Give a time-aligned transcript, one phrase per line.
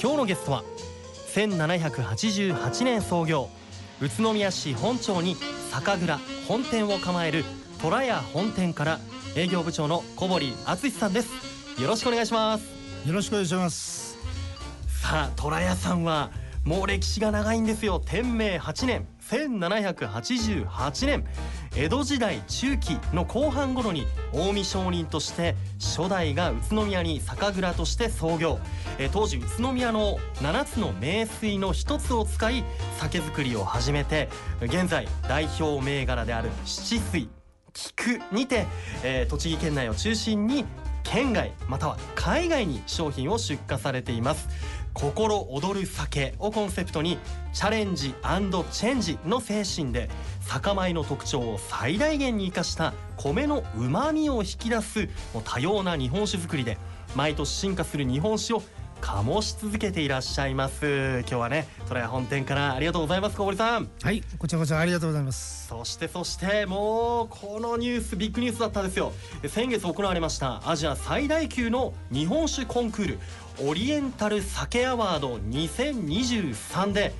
[0.00, 0.64] 今日のゲストは
[1.34, 3.48] 1788年創業
[4.00, 5.36] 宇都宮市本町に
[5.70, 7.44] 酒蔵本店を構える
[7.80, 8.98] 虎屋本店から
[9.36, 11.28] 営業部長の小堀敦さんです。
[11.80, 12.64] よろしくお願いします。
[13.06, 14.16] よろしくお願いします。
[15.02, 16.30] さあ虎屋さんは
[16.64, 18.00] もう歴史が長いんですよ。
[18.04, 21.24] 天明8年1788年
[21.76, 28.60] 江戸時代中期の後半頃に近江商人として初代が宇都宮に酒蔵として創業。
[28.98, 32.64] え当時宇都宮の7つの名水の1つを使い
[32.98, 34.28] 酒造りを始めて
[34.62, 37.28] 現在代表銘柄である七水
[37.72, 38.66] 菊にて、
[39.02, 40.64] えー、栃木県内を中心に
[41.02, 44.48] 県外または海外に商品を出荷されています。
[44.94, 47.18] 心躍る酒をコンセプトに
[47.52, 50.08] チャレンジチェンジの精神で
[50.40, 55.08] 酒米の特徴を最大限に生かした米のうまみを引き出す
[55.44, 56.78] 多様な日本酒作りで
[57.16, 58.62] 毎年進化する日本酒を
[59.04, 61.18] 醸し続けていらっしゃいます。
[61.20, 63.90] 今日はね虎屋本店からありがとうございます小堀さん。
[64.02, 65.68] はいこちらこそありがとうございます。
[65.68, 69.12] そしてそしてもうこのニュースビッグニュースだったんですよ。
[69.46, 73.18] 先月行われましたアジア最大級の日本酒コンクール
[73.68, 77.12] オリエンタル酒アワード2023で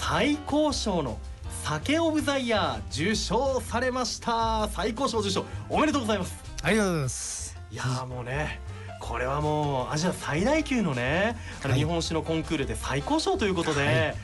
[0.00, 1.16] 最高賞の
[1.62, 4.68] 酒オブザイヤー受賞されました。
[4.72, 6.34] 最高賞受賞おめでとうございます。
[6.64, 7.56] ありがとうございます。
[7.70, 8.58] いやもうね
[9.10, 14.14] これはもうアジア最大級のねあの日本酒のコンクールで最高賞ということで、はい、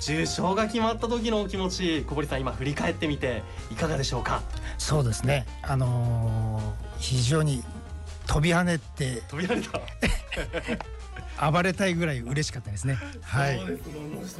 [0.00, 4.40] 受賞が決まった時のお気持ち小堀さん今振り返ってみていかがでしょうか？
[4.78, 5.44] そうですね。
[5.60, 7.62] あのー、非常に
[8.26, 9.22] 飛び跳ねて。
[9.28, 9.80] 飛び跳ねた？
[11.50, 12.96] 暴れたいぐらい嬉しかったですね。
[13.22, 13.58] はい。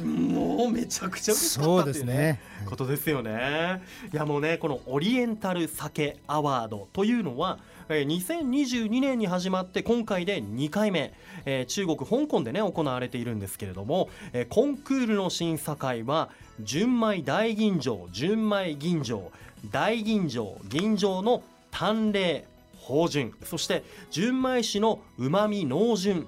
[0.01, 3.81] もうめちゃくちゃ嬉しかったっていうね、ことですよね。
[4.13, 11.13] いやもうねこのオリエンタル酒アワードというのは2022年に始まって今回で2回目、
[11.45, 16.29] えー、中国香港でね行われているんですけれども、えー、コンクールの審査会は
[16.61, 19.29] 純米大吟醸純米吟醸
[19.71, 22.45] 大吟醸吟醸の淡麗
[22.79, 23.33] 芳醇。
[23.43, 26.27] そして純米酒のうまみ濃醇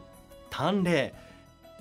[0.50, 1.13] 淡麗。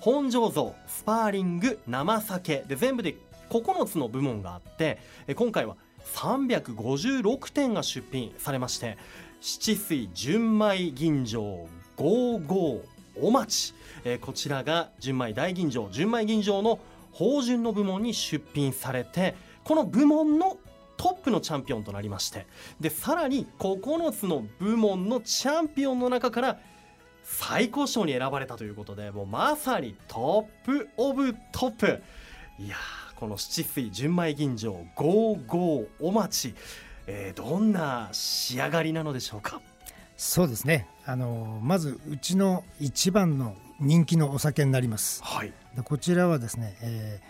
[0.01, 2.65] 本醸造スパーリング生酒。
[2.67, 3.17] で全部で
[3.51, 4.99] 9つの部門があって
[5.35, 5.77] 今回は
[6.15, 8.99] 356点が出品されまして
[9.41, 11.67] 七水純米吟醸
[11.97, 12.81] 55
[13.21, 13.75] お町、
[14.05, 16.81] え、こちらが純米大吟醸純米吟醸の
[17.13, 20.59] 芳醇の部門に出品されてこの部門の
[20.97, 22.47] トップのチャンピオンとなりまして
[22.81, 26.61] でさらに9つの部門のチャンピオンの中から
[27.25, 32.03] 最高賞に選ばれたということでもうまさに top of top。
[32.59, 32.77] いや
[33.17, 36.55] この七水純米吟醸55雄町
[37.07, 39.61] えー、どんな仕上がりなのでしょうか？
[40.17, 40.89] そうですね。
[41.05, 47.21] あのまずうちの一番の人気のお酒になります、はい、でこちらはですね、え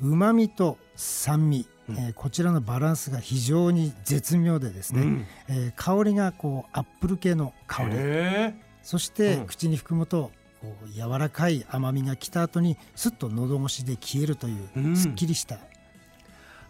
[0.00, 7.96] ー、旨味と酸味、うん、えー、こちらのバランスが非常に絶妙でですね、うん、えー、香りがこうアップル系の香り
[8.84, 10.30] そして口に含むと
[10.60, 14.54] こう柔らかい甘みが来た後にすっと喉越しで消えるとい
[14.92, 15.58] うすっきりした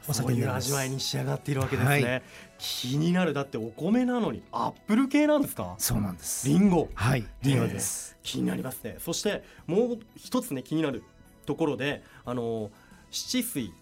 [0.09, 2.23] お酒そういう味わいに仕上がっているわけですね、はい、
[2.59, 3.33] 気になる。
[3.33, 5.75] だってお米なのにアップル系なんですか？
[5.79, 6.47] そうなんです。
[6.47, 6.89] リンゴ。
[6.95, 7.25] はい。
[7.43, 8.97] リンゴです、気になりますね。
[8.99, 11.03] そしてもう一つね気になる
[11.47, 12.71] ところであの
[13.11, 13.73] 七水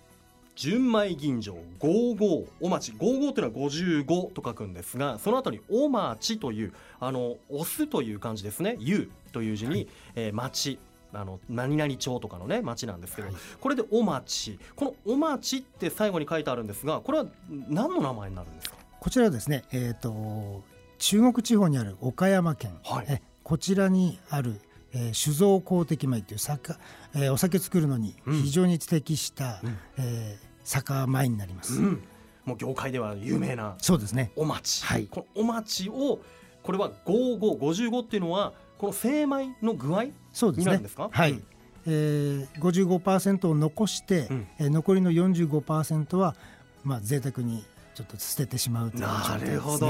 [0.54, 8.76] 純米吟醸55お町55というのは55と書くんですがその後にお町というあのオスという漢字ですね。
[8.78, 10.78] U という字に、はい、えー、町
[11.14, 17.26] あの何々町とかのね町なんですけど、はい、これでお町このお町って最後に書いてあるんですがこれは
[17.68, 18.76] 何の名前になるんですか？
[19.00, 20.62] こちらはですね、えーと、
[20.98, 24.60] 中国地方にある岡山県、はい、えこちらにある、
[24.94, 26.74] えー、酒造公的米という酒、
[27.14, 32.02] えー、お酒作るのに非常に適した、うん、えー、酒米になります、うん、
[32.44, 34.32] もう業界では有名なそうですね。
[34.36, 36.20] お町、はい、このお町を
[36.62, 40.80] これは5555っていうのはこの精米の具合そうですね。
[41.10, 41.40] はい。
[41.84, 46.36] えー、55%を残して、うん、えー、残りの45%は
[46.84, 47.64] まあ贅沢に
[47.94, 49.48] ちょっと捨ててしまうという状態ですね。
[49.48, 49.86] なるほど。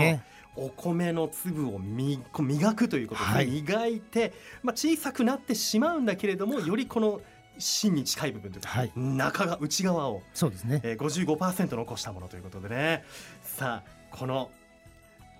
[0.54, 4.32] お米の粒を磨くということで、はい、磨いて、
[4.62, 7.20] まあ、小さくなってしまうんだけれどもよりこの
[7.58, 13.04] 芯に近い部分というか、はい、中が内側をそうですね、えー、55%残したものということでね。
[13.44, 14.50] さあこの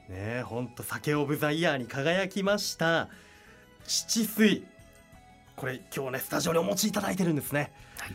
[0.08, 3.08] ね本当酒オブザイヤーに輝きました
[3.86, 4.64] 七水。
[5.56, 8.14] これ今日ねスタジオにお持ちいただいてるんですね、はい、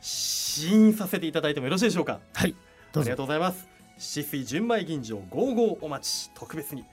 [0.00, 2.20] 試飲させていただいてもよろしいでしょうか？
[2.32, 2.54] はい。
[2.94, 6.84] ありがとうございます七水純米吟醸55お待ち特別に。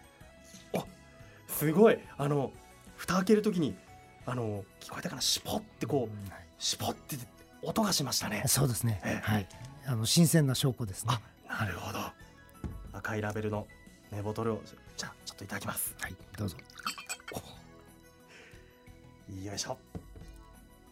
[0.73, 0.83] お
[1.47, 2.00] すごい。
[2.17, 2.51] あの
[2.95, 3.75] 蓋開けるときに
[4.25, 5.21] あの聞こえたかな？
[5.21, 6.15] シポってこう、
[6.57, 7.17] シポって
[7.61, 8.44] 音がしましたね。
[8.47, 9.47] そうですね、えー、はい。
[9.85, 11.13] あの新鮮な証拠ですね。
[11.47, 12.00] なるほど。
[12.94, 13.67] 赤いラベルの
[14.11, 14.61] ねボトルを
[14.95, 15.95] じゃあちょっといただきます。
[16.00, 16.55] はいどうぞ。
[19.44, 19.77] よいしょ。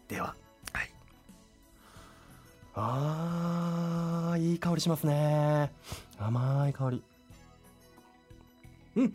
[0.08, 0.34] では。
[0.72, 0.90] はい。
[2.74, 5.70] あーいい香りしますね。
[6.18, 7.02] 甘い香り。
[8.96, 9.14] うん。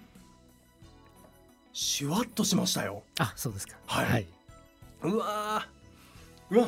[1.74, 3.04] シュワッとしましたよ。
[3.20, 3.76] あそうですか。
[3.86, 4.28] はい、はい、
[5.04, 5.68] うわ
[6.50, 6.68] うわ。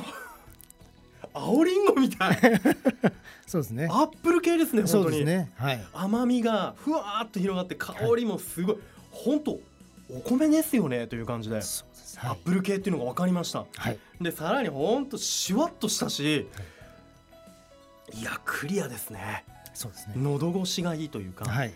[1.34, 2.38] 青りんごみたい。
[3.48, 3.88] そうですね。
[3.90, 5.26] アップル系ですね本当に。
[5.26, 9.60] ね、はい、甘みがふわっと広がって香りもすごい、はい、本当
[10.12, 11.64] お米ですよねという感じで、はい、
[12.22, 16.48] アップル系っていうのが分かりました、はい、でさらに本当シュワッとしたし、い、
[18.24, 19.46] やクリアですね。
[19.74, 20.14] そうですね。
[20.18, 21.74] 喉越しがいいというか、はい、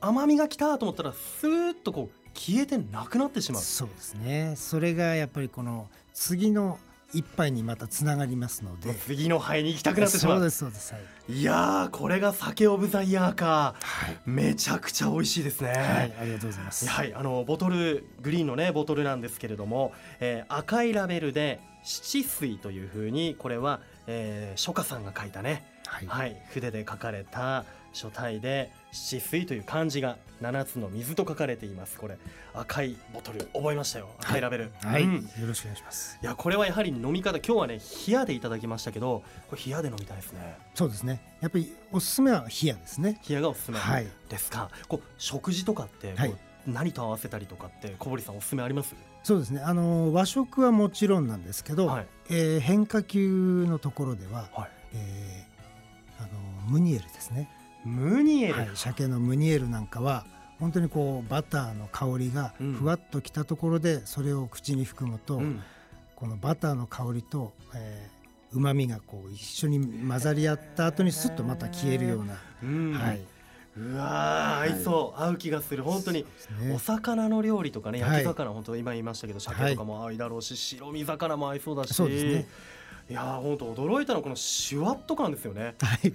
[0.00, 3.62] 甘みがきたと思ったらスーッとこう消えてなくなってしまう。
[3.62, 4.54] そうですね。
[4.56, 6.78] それがやっぱりこの次の
[7.14, 8.92] 一杯にまたつながりますので。
[8.94, 10.36] 次の杯に行きたくなってしまう。
[10.36, 10.98] そうですそうです、は
[11.28, 15.68] い、いやこれが酒オブザイヤーか、はい、めちゃくちゃ美味しいですね。
[15.68, 15.78] はい
[16.20, 16.88] ありがとうございます。
[16.88, 32.18] はいあのボトルグリーンのねボトルなんですけれども、えー、赤いラベルで七水というふうにこれは、えー、書家さんが書いたね、はい、はい、筆で書かれた書体で七水という漢字が七つの水と書かれていますこれ。
[32.52, 34.08] 赤いボトル覚えましたよ。
[34.20, 34.72] 赤いラベル。
[34.82, 36.18] はい、うん、よろしくお願いします。
[36.22, 40.56] いやこれはやはり飲み方今日はね冷やでいただきましたけどこれ冷やで飲みたいですね。
[40.74, 41.36] そうですね。
[41.40, 43.20] やっぱりおすすめは冷やですね。
[43.28, 43.78] 冷やがおすすめ
[44.28, 46.34] ですか、はい、こう食事とかってはい、
[46.66, 48.94] 何と合わせたりとかって小堀さんおすすめあります？
[49.22, 49.60] そうですね。
[49.60, 56.30] あの和食はもちろんなんですけど、はい、えー、変化球のところでは、はい、えー、あの
[56.70, 57.48] ムニエルですね。
[57.84, 60.26] ムニエル、はい、鮭のムニエルなんかは
[60.58, 65.62] 本当にこうバターの香りがふわっときたところでそれを口に含むと、うん、
[66.16, 67.52] このバターの香りと
[68.52, 73.20] うま、みがこう一緒に混ざり合った後にすっとまた消えるような、うん、はい、
[73.76, 75.82] うわ合いそう、合う気がする。
[75.82, 76.24] 本当に、
[76.74, 81.94] お魚の料理とかね焼き魚、本当今言いましたけど鮭とかも合いだろうし、白身魚も合いそうだし。
[81.94, 82.48] そうですね。
[83.10, 85.74] いや本当驚いたのはこのシュワッと感ですよね。
[85.80, 86.12] はい。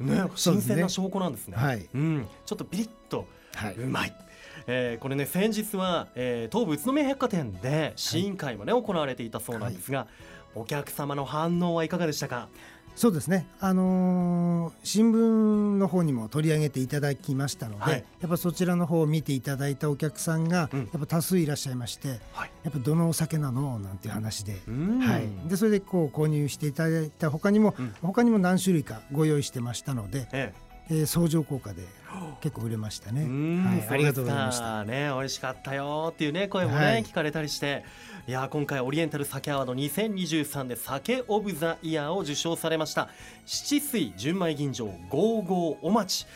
[0.00, 1.56] ね、新鮮な証拠なんですね。
[1.56, 3.26] はい、うん、ちょっとビリッと。
[3.76, 4.14] うまい。
[4.66, 10.06] はい、えー、これね先日は、えー、東武宇都宮百貨店で試飲会もね、はい、行われていたそうなんですが、
[10.54, 12.48] お客様の反応はいかがでしたか？
[12.94, 23.78] そうですね、あのー、新聞の方にも取り上げていただきましたので、はい、やっぱそちらの方を見ていただいたお客さんが、やっぱ多数いらっしゃいまして、はい、やっぱどのお酒なの？
[23.78, 31.82] なんていう話で,、はい、でそれでこう購入していただいた他にも、うん、他にも何種類かご用意してましたので、ええー、相乗効果で
[32.40, 33.22] 結構売れましたね。
[33.22, 34.84] はい、ありがとうございました。
[34.84, 37.84] ね、美味しかったよっていうね声もね、はい、聞かれたりして。
[38.28, 43.08] いや今回オリエンタル酒アワード2023で酒オブザイヤーを受賞されました。
[43.44, 46.26] 七水純米吟醸55お待ち。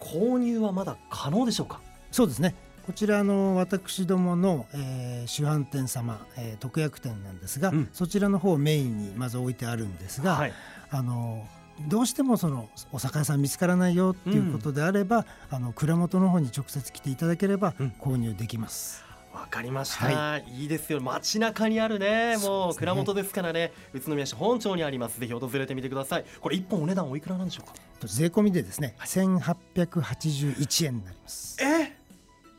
[0.00, 1.80] 購入はまだ可能でしょうか？
[2.10, 2.54] そうですね。
[2.86, 10.52] こちらの私どもの、えー、主販店様、えー、特約店なんですが、うん、そちらの方をメインにまず置いてあるんですが、はい、
[10.90, 11.46] あの
[11.80, 15.24] どうしてもそのお酒屋さん見つからないよっていうことであれば、うん、
[15.56, 19.04] あの蔵元の方に直接来ていただければ購入できます。
[19.34, 21.00] わかりました、はい、いいですよ。
[21.02, 22.38] 街中にあるね。
[22.38, 23.70] もう蔵元ですからね。
[23.92, 25.20] 宇都宮市本町にあります。
[25.20, 26.24] ぜひ訪れてみてください。
[26.40, 27.74] これ一本お値段おいくらなんでしょうか？
[28.06, 31.58] 税込みでですね、千八百八十一円になります。
[31.62, 31.94] え？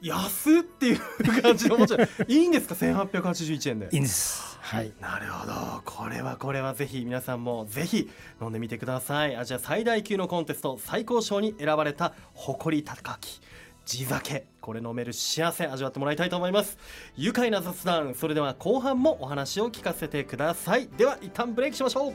[0.04, 2.76] 安っていう感じのもちろんいいんですか？
[2.76, 3.90] 千八百八十一円で。
[3.92, 4.92] いいんですはい。
[5.00, 5.82] なるほど。
[5.86, 8.10] これはこれはぜひ皆さんもぜひ
[8.42, 9.34] 飲んでみてください。
[9.38, 13.40] アジア最大級のコンテスト最高賞に選ばれた誇り高き
[13.86, 14.46] 地酒。
[14.60, 16.78] これ飲める幸せ味わってもらいたいと思います。
[17.16, 18.14] 愉快な雑談。
[18.14, 20.90] それでは後半もお話を聞かせてください。
[20.98, 22.14] では一旦ブレイクしましょう。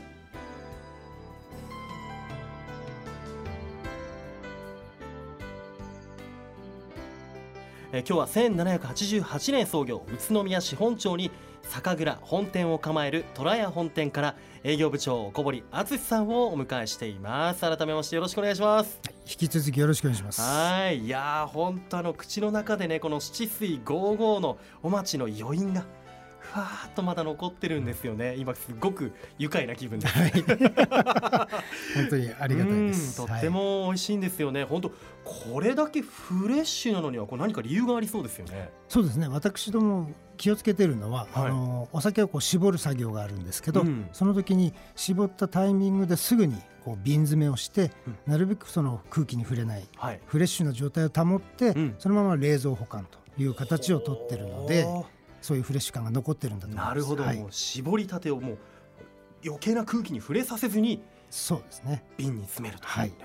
[7.93, 11.31] え今日は1788年創業宇都宮市本町に
[11.63, 17.61] 酒蔵本店を構える虎屋本店から営業部長小堀敦さんをお迎えしています。
[17.61, 18.99] 改めましてよろしくお願いします。
[19.25, 20.41] 引き続きよろしくお願いします。
[20.41, 25.83] はいいや本当あの口の中でねこの七水五五のお待ちの余韻が
[26.39, 28.35] ふわーっとまだ残ってるんですよね。
[28.35, 30.31] 今すごく愉快な気分です、はい、
[31.95, 33.17] 本当にありがたいです。
[33.17, 34.91] とっても美味しいんですよね、はい、本当
[35.23, 38.69] これだけフレッシュなのにはこう何か理由がありそうですよね。
[38.87, 39.27] そうですね。
[39.27, 54.87] 私ども気をつけてるのは、はい、あのお酒をこう絞る作業があるんですけど、うん、その時に絞ったタイミングですぐにこう瓶詰めをして、うん、なるべくその空気に触れない、はい、フレッシュな状態を保って、うん、そのまま冷蔵保管という形をとってるので。
[55.43, 56.87] そういうフレッシュ感が残ってるんだと思います。
[56.87, 58.57] なるほど、はい、もう絞りたてをもう
[59.45, 62.05] 余計な空気に触れさせずにそうですね。
[62.15, 63.15] 瓶に詰めると、はい、ね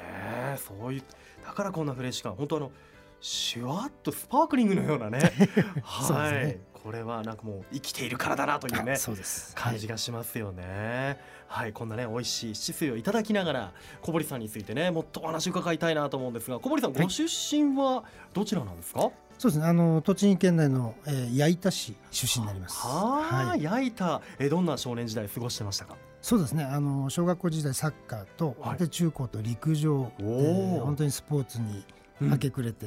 [0.57, 1.03] そういう
[1.47, 2.35] だからこんなフレッシュ感。
[2.35, 2.73] 本当あの
[3.20, 5.32] シュワッとスパークリングのようなね。
[5.82, 9.54] はい、ね、これはなんかもう生きているからだなというねそうです。
[9.54, 13.72] 感じがしますよね、はい、はい、こんなね美味しい七水をいただきながら
[14.02, 19.66] 小堀さんについてねもっとお話伺いたいなと思うんですが小堀さんご出身はどちらなんですか、はいそうですね。
[19.66, 22.84] あの栃木県内の、えー、矢板市出身になります。
[22.84, 25.94] はあ、矢板、えどんな少年時代過ごしてましたか？
[26.20, 26.64] そうですね。
[26.64, 31.84] あの小学校時代サッカーと、はい、で中高と陸上、えー、本当にスポーツに
[32.20, 32.87] 明け暮れて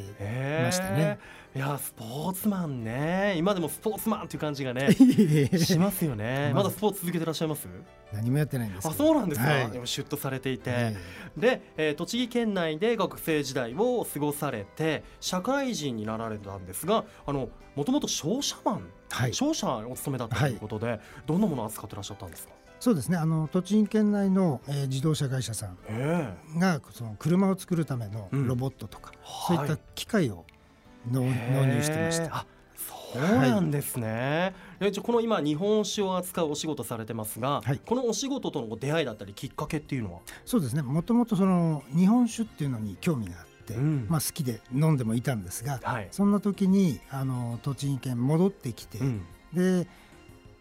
[0.63, 1.19] ましたね。
[1.53, 3.35] いやスポーツマンね。
[3.37, 4.89] 今でもスポーツマンっていう感じがね
[5.57, 6.51] しますよね。
[6.55, 7.67] まだスポーツ続けてらっしゃいます？
[8.13, 10.95] 何もやってないんですあそうなんですか、はい、シュッとされていて、はい、
[11.37, 22.53] で、えー、栃木県内で学生時代を過ごされて社会人になられたんですがあのもともと商社マン、はい、商社お勤めだったということで、どんなものを扱ってらっしゃったんですか？
[22.81, 23.17] そうですね。
[23.17, 25.77] あの栃木県内の、えー、自動車会社さん
[26.57, 29.13] がその車を作るためのロボットとか、
[29.49, 30.45] うん、そういった機械を
[31.09, 32.45] 納入してました。
[33.13, 40.19] そうなんですね、はい、この今日本酒を扱うお仕事されてますが、はい、このお仕事との出会いだったりきっかけっていうのは？
[40.45, 40.81] そうですね。
[40.81, 49.87] もともとその日本酒っていうのに興味があって、うん、まあ、好きで飲んでもいたんですが、はい、そんな時にあの栃木県戻ってきて、うん、で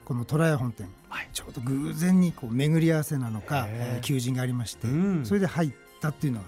[0.05, 6.47] この虎屋本店、はい、ちょうど偶然にこう巡り合わせなのか、えー、求人がありまして、うん、それで入ったっていうのが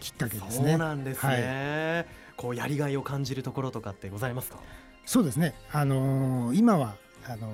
[0.00, 0.70] きっかけですね。
[0.70, 4.58] そうなんですね、はい、こうやりがいを感じるところとかってございますか？
[5.04, 6.96] そうですね、あのー、今は
[7.26, 7.50] あの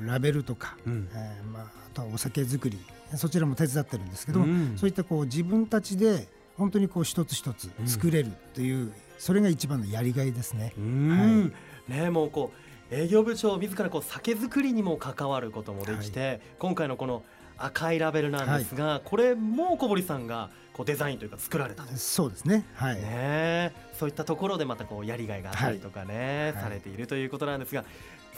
[0.00, 2.78] ー、ラベルとか、うん、えー、まあ、あとはお酒作り
[3.16, 10.72] そちらも手伝ってるんですけども、うん、そういったこう自分たちで本当にこう一つ一つ作れるという、うん、それが一番のやりがいですね。
[10.76, 11.52] は
[11.88, 17.24] い、ねもうこう営業部長自らこう酒造りにも関わることもできて、はい、今回のこの
[17.58, 23.72] 赤いラベルなんですが、はい、これも小堀さんがこうデザインというか作られたそうですね,、はい、ね。
[23.98, 27.84] そういったところでまたこうやりがいがあったりとかね、はい、されているということなんですが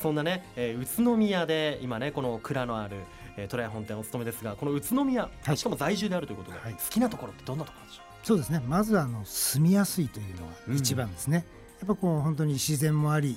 [0.00, 2.96] そんなね、えー、宇都宮で今ねこの蔵のある、
[3.36, 8.26] えー、虎屋本店お勤めですがこの宇都宮、はい、しかも在住であるということで、好きなところってどんなところでしょう？
[8.26, 8.62] そうですね。
[8.66, 11.44] まずはあの住みやすいというのが一番ですね、
[11.82, 13.36] うん、やっぱこう本当に自然もあり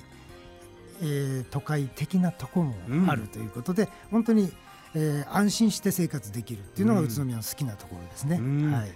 [1.02, 4.52] えー、都会的なところもあるということで、うん、本当に、
[4.94, 8.36] えー、安心して生活できるっていうのが宇都宮の好きなところですね。
[8.72, 8.92] はい。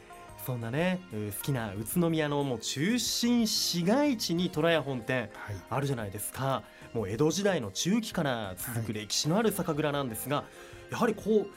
[0.46, 5.28] そんなね好きな宇都宮のもう中心市街地に虎屋本店
[5.68, 6.62] あるじゃないですか、は
[6.94, 10.44] い、もう江戸時代の中期から続く歴史のある酒蔵なんですが、は
[10.88, 11.50] い、やはりこう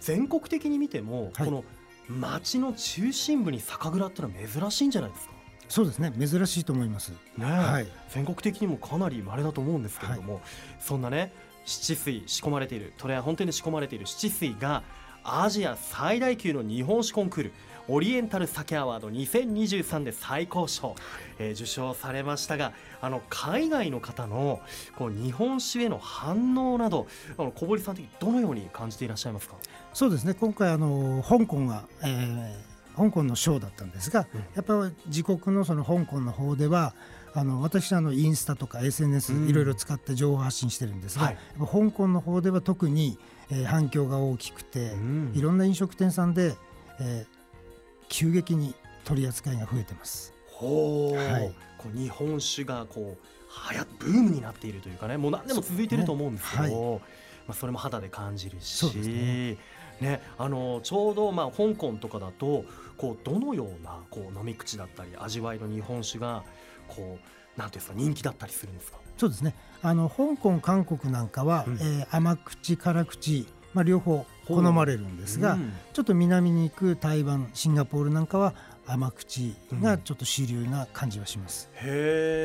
[0.00, 1.64] 全国的に見ても、はい、この
[2.10, 5.35] 町の中心部に酒蔵ってのは珍しいんじゃないですか？
[5.68, 6.12] そうですね。
[6.18, 10.42] 珍しいと思います、ねはい、全国的にもかなり稀だと思うんですけれども、はい、
[10.80, 11.32] そんなね
[11.64, 14.84] 七水仕込まれているトレア本店で仕込まれている七水が
[15.24, 17.52] アジア最大級の日本酒コンクール
[17.88, 20.94] オリエンタル酒アワード2023で最高賞、
[21.38, 24.60] えー、受賞されましたがあの海外の方の
[24.96, 27.06] こう日本酒への反応など
[27.36, 29.56] あの小堀さん的にどのように感じていらっしゃいますか？
[29.92, 30.34] そうですね。
[30.34, 36.94] 今回あの香港が、えー香港のショーだったんですが、やっぱり自国のその香港の方では
[37.36, 43.18] あの私あのインスタとか SNS いろいろ使って情報発信してるんですが、うん、香港の方では特に、
[43.50, 46.54] えー、反響が大きくて、うん、いろんな飲食店さんで、
[46.98, 48.74] えー、急激に
[49.04, 50.32] 取り扱いが増えてます。
[50.46, 56.68] ほはい、こう日本酒がこうはやブームになっているというかねもう何でも続いてると思うんですけど、ね。
[56.74, 57.00] はい、ま
[57.48, 59.58] あ、それも肌で感じるし。
[60.00, 62.64] ねね、あのちょうどまあ香港とかだと
[62.96, 66.44] こうどのようなこう飲み口だったり味わいの日本酒が
[66.88, 67.18] こ
[67.56, 68.98] うなんていうんですか人気だったりするんですか？
[69.16, 69.54] そうですね。
[69.82, 78.54] あの香港韓国なんかは、うん、えー、甘口辛口、まあ、両方好まれるんですが、うん、ちょっと南に行く台湾シンガポールなんかは
[78.86, 81.90] 甘口がちょっと主流な感じはします、うん、へ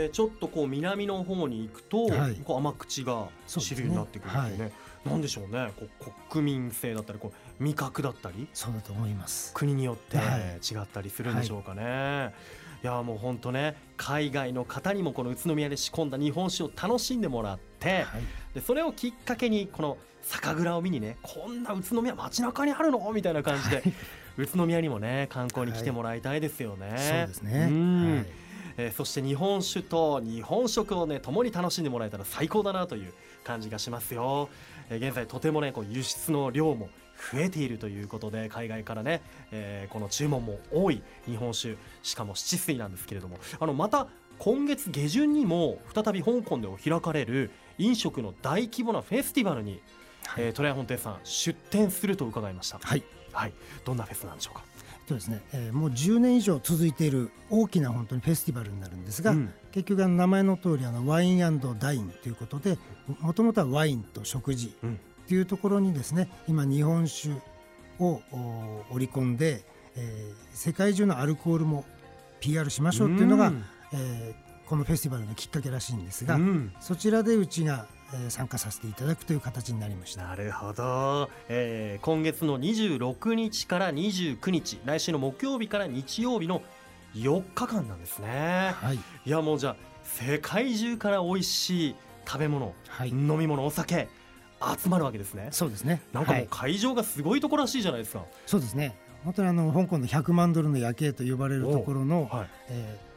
[0.06, 4.72] えちょっとこう南の方に行くと、はい、こう甘口が主流になってくるんですね。
[5.06, 5.72] なんでしょうね。
[5.78, 8.48] こう国民性だったりこう味覚だったり。
[8.54, 9.52] そうだと思います。
[9.54, 11.84] 国によって違ったりするんでしょうかね。
[11.84, 12.32] は
[12.84, 23.12] い、いやもう本当ね海外の方にもこの宇都宮で仕込んだ日本酒を楽しんでもらって、はい、でそれをきっかけにこの酒蔵を見にねこんな宇都宮街中にあるの？
[23.12, 23.94] みたいな感じで、はい、
[24.38, 26.96] 宇都宮にもね観光に来てもらいたいですよね。
[26.98, 28.26] そうですね、うん。
[28.78, 34.48] えー、そして日本酒と日本食をね共に楽しんでもらえたら最高だなという感じがしますよ。
[34.92, 36.90] え、現在とてもねこう輸出の量も
[37.34, 39.22] 増えているということで海外からね、
[39.52, 43.38] えー、この注文も多い日本酒しかも七水なんですけれども。
[43.60, 44.08] あのまた
[44.38, 49.82] 今月下旬にも再び香港で開かれる飲食の大規模なフェスティバルに、
[50.32, 52.80] はい、えー、トラヤ本店さん出店すると伺いました。
[52.82, 54.64] はい、はい、どんなフェスなんでしょうか？
[55.08, 61.40] そうですね、えー、もう10年以上続いている大きな本当にフェスティバルになるんですが、うん、結局あの名前の通りあのワイン
[61.80, 62.78] ダインということで
[63.20, 67.34] もともとはワインと食事っていうところにですね今日本酒
[68.00, 68.22] を
[68.92, 69.66] 織り込んで、
[69.98, 71.84] えー、世界中のアルコールも
[72.40, 80.24] PR しましょうっていうのが、うん、えー、このフェスティバルのきっかけらしいんですが、うん、そちらでうちがえ参加させていただくという形になりました。
[80.24, 86.62] なるほど、えー、今月の26日から29日来週の木曜日から日曜日の
[87.16, 94.08] 4日間なんですね、はい、いやもうじゃあ世界中から美味しい食べ物、はい、飲み物お酒
[94.84, 95.48] 集まるわけですね。
[95.52, 96.04] そうですね。
[96.14, 98.96] なんかもう会場がすごいところらしいじゃないですか、はい、そうですね。
[99.24, 102.48] 本当にあの香港の100万ドルの夜景と呼ばれるところの、はい。
[102.70, 103.11] えー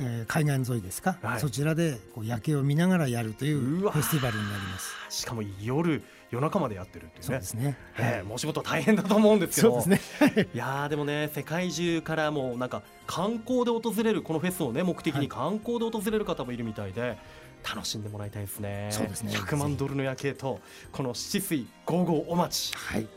[0.00, 4.94] えー、海岸沿いですか、はい、そちらでこう夜景を見ながらやるというフェスティバルになります。
[5.10, 7.22] しかも夜夜中までやってるっていうね。
[7.22, 9.80] そうですね、えー、もう仕事大変だと思うんですけど。
[9.80, 10.48] そうですね。
[10.54, 10.56] い。
[10.56, 17.18] やでもね世界中からもなんか観光で訪れるこのフェスをね目的に観光で訪れる方もいるみたいで、
[17.62, 18.88] 楽しんでもらいたいですね。
[18.90, 19.32] そうですね。
[19.32, 20.60] 100万ドルの夜景と
[20.92, 22.76] この七水ゴーゴーお待ち。
[22.76, 23.08] はい。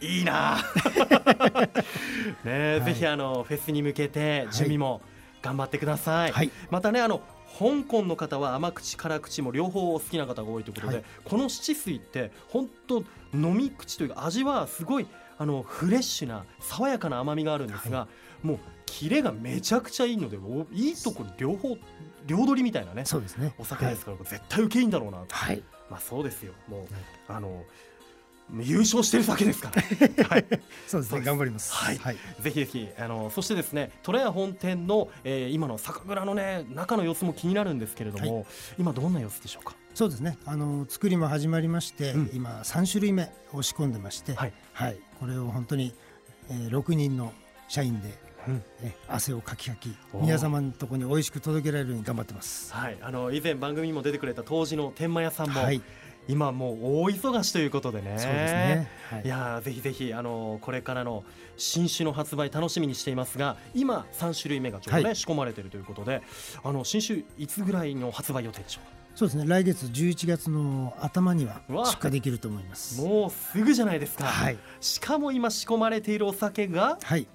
[0.00, 0.58] いいな
[2.44, 5.00] ね、はい、ぜひあのフェスに向けて準備も
[5.42, 7.20] 頑張ってください、はい、またねあの
[7.58, 15.06] 香港の方は甘口辛口も両方好きな方が多いということで、はい、この七水って本当飲み口というか味はすごい
[15.38, 18.08] あのフレッシュな爽やかな甘みがあるんですが、は
[18.44, 20.38] い、もうキレがめちゃくちゃいいので
[20.72, 21.76] いいところ両方
[22.26, 23.54] 両取りみたいなねそうですね。
[23.58, 26.52] お酒ですから、絶対受けいいんだろうなはい、まあそうですよ。
[26.68, 26.86] もう、
[27.28, 27.64] あの
[28.60, 29.82] 優勝してるだけですから。
[30.28, 30.46] はい、
[30.86, 31.22] そうですね。
[31.22, 31.72] 頑張ります。
[31.72, 31.98] はい。
[31.98, 38.46] はい、ぜひぜひあのそしてですね、トラヤ本店の、えー、今の酒蔵のね中の様子も気になるんですけれども、はい、
[38.78, 39.74] 今どんな様子でしょうか？
[39.94, 40.38] そうですね。
[40.44, 45.94] あの作りも始まりまして、うん、今三種類目を仕込んでまして、はい、はい、これを本当に、
[46.50, 47.32] えー、6人の
[47.68, 52.72] 社員でうん、え汗をかきかき皆様のところに美味しく届けられるように頑張ってます。
[52.72, 55.80] はい、あの以前番組にも出てくれた当時の天満屋さんも、はい、
[56.28, 58.14] 今もう大忙しということでね。
[58.16, 58.88] そうですね。
[59.10, 61.24] はい、いやぜひぜひあのこれからの
[61.56, 66.22] 新種の発売楽しみにしていますが、今三種類目がちょうどね、はい、仕込まれているということで、
[66.62, 68.92] あの新種いつぐらいの発売予定でしょうか？
[69.14, 69.44] そうですね。
[69.46, 73.02] 来月11月の頭には出荷できると思います。
[73.02, 74.24] もうすぐじゃないですか。
[74.24, 74.58] はい。
[74.80, 77.26] しかも今仕込まれているお酒が、はい。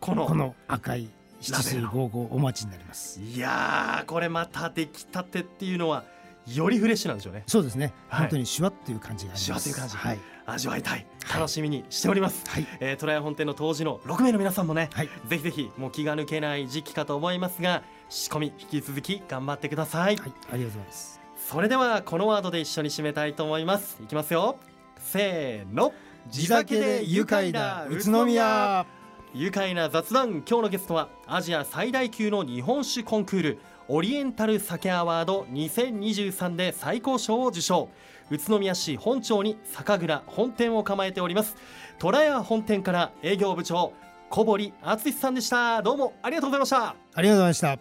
[0.00, 1.08] このこの赤い
[1.40, 3.20] 七水五五お待ちになります。
[3.20, 6.13] いやこれまた出来たてっていうのは。
[6.46, 7.44] よりフレッシュなんでしょうね。
[7.46, 11.06] そうですね、はい、本当にシュワっていう感じがシュワという感じ、はい、味わいたい。
[11.32, 21.20] 楽しみにしております、はい、えー、トライ本店の当時の6名の皆さんもね、はい、ぜひぜひもう気が抜けない時期かと思いますが仕込み引き続き頑張ってください、はい、ありがとうございます。
[21.48, 23.98] それではこのワードで一緒に締めたいと思います。
[24.02, 24.58] いきますよ。
[24.98, 25.92] せーの。
[26.30, 28.86] 地酒で愉快な宇都宮。
[29.34, 30.42] 愉快な雑談。
[30.48, 37.88] 今日のゲストはアジア最大級の日本酒コンクールオリエンタル酒アワード2023で最高賞を受賞。
[38.30, 41.56] 宇都宮市本町に酒蔵本店を構えております。
[41.98, 43.92] 虎屋本店から営業部長
[44.30, 45.82] 小堀敦さんでした。
[45.82, 46.96] どうもありがとうございました。
[47.14, 47.78] ありがとうございました。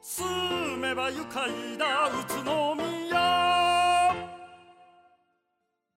[0.00, 3.63] 住めば愉快だ宇都宮